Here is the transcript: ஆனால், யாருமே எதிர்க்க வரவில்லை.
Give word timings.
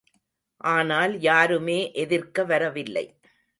ஆனால், 0.67 1.13
யாருமே 1.19 1.91
எதிர்க்க 1.93 2.43
வரவில்லை. 2.43 3.05